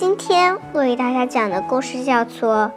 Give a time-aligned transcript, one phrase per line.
[0.00, 2.72] 今天我给大家讲的故事叫做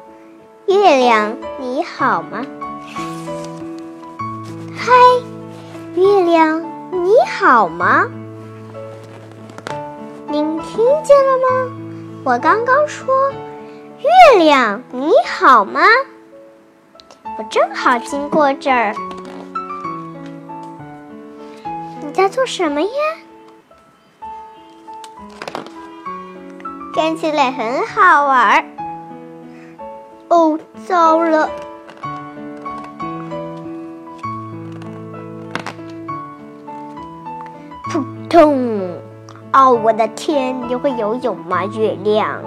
[0.76, 2.46] 《月亮你好吗》。
[4.76, 4.92] 嗨，
[5.96, 8.08] 月亮你好吗？
[10.28, 11.72] 您听见了吗？
[12.26, 13.32] 我刚刚说
[14.04, 15.80] ：“月亮你好吗？”
[17.40, 18.94] 我正好经过这儿。
[22.02, 22.90] 你在做什么呀？
[27.06, 28.64] 看起来很好玩儿。
[30.30, 30.58] 哦，
[30.88, 31.50] 糟了！
[37.92, 38.98] 扑通！
[39.52, 40.58] 哦，我的天！
[40.70, 42.42] 你会游泳吗，月亮？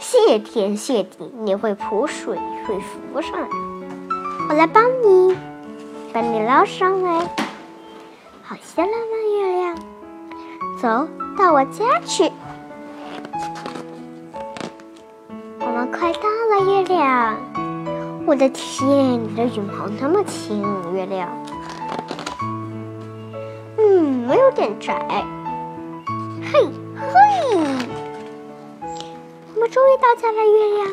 [0.00, 3.48] 谢天谢地，你会扑水，会浮上来。
[4.48, 5.36] 我来帮你，
[6.12, 7.20] 把你捞上来。
[8.42, 9.53] 好些了吗，月亮？
[10.84, 12.30] 走到我家去。
[15.58, 17.38] 我们快到了，月亮。
[18.26, 20.62] 我的天，你的羽毛那么轻，
[20.92, 21.26] 月亮。
[23.78, 25.24] 嗯，我有点窄。
[26.52, 26.68] 嘿，
[26.98, 27.56] 嘿，
[29.54, 30.92] 我们终于到家了，月亮。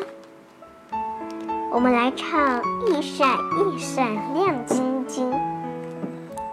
[1.70, 5.30] 我们来唱一闪一闪亮晶晶，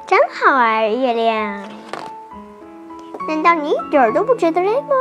[0.05, 1.78] 真好玩，月亮。
[3.27, 4.95] 难道你一点儿都不觉得累吗，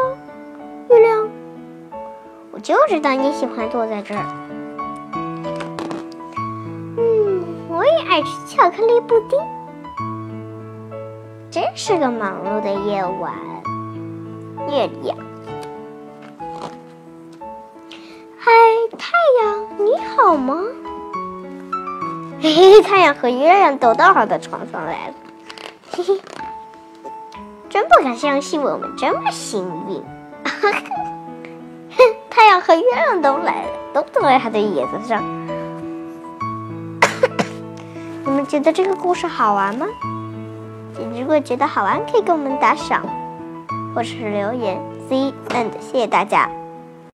[0.90, 1.28] 月亮？
[2.50, 4.24] 我就知道你喜欢坐在这儿。
[6.96, 9.38] 嗯，我也爱吃巧克力布丁。
[11.50, 13.32] 真是个忙碌的夜晚，
[14.68, 15.16] 月亮。
[18.38, 18.50] 嗨，
[18.98, 20.62] 太阳，你好吗？
[22.40, 25.14] 嘿嘿，太阳和月亮都到我的床上来了，
[25.92, 26.20] 嘿嘿，
[27.68, 30.02] 真不敢相信我们这么幸运。
[32.30, 35.22] 太阳和月亮都来了，都坐在他的椅子上。
[38.24, 39.86] 你们觉得这个故事好玩吗？
[41.18, 43.02] 如果觉得好玩，可以给我们打赏，
[43.94, 44.80] 或者是留言。
[45.10, 46.48] See and，谢谢大家。